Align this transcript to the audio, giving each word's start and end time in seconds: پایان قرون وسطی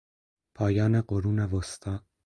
پایان 0.55 1.01
قرون 1.01 1.39
وسطی 1.39 1.99